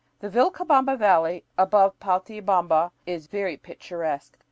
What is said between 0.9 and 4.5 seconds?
Valley above Paltaybamba is very picturesque.